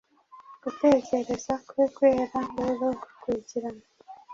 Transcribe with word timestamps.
Gutekereza 0.63 1.53
kwe 1.67 1.83
kwera 1.95 2.39
rero 2.59 2.85
gukurikirana 3.01 3.83